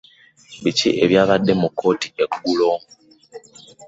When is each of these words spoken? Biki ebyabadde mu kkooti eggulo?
Biki 0.63 0.89
ebyabadde 1.03 1.53
mu 1.61 1.67
kkooti 1.71 2.07
eggulo? 2.23 2.71